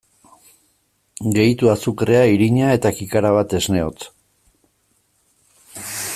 Gehitu 1.35 1.69
azukrea, 1.73 2.23
irina 2.37 2.73
eta 2.79 2.93
kikara 3.01 3.35
bat 3.37 3.55
esne 3.61 3.87
hotz. 3.91 4.01